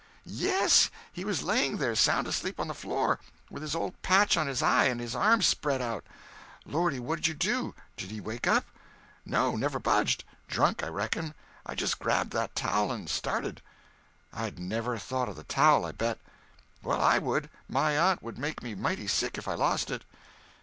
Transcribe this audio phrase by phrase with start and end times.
[0.25, 0.89] "Yes!
[1.13, 3.19] He was lying there, sound asleep on the floor,
[3.51, 6.03] with his old patch on his eye and his arms spread out."
[6.65, 7.75] "Lordy, what did you do?
[7.97, 8.65] Did he wake up?"
[9.27, 10.23] "No, never budged.
[10.47, 11.35] Drunk, I reckon.
[11.67, 13.61] I just grabbed that towel and started!"
[14.33, 16.17] "I'd never 'a' thought of the towel, I bet!"
[16.81, 17.47] "Well, I would.
[17.69, 20.03] My aunt would make me mighty sick if I lost it."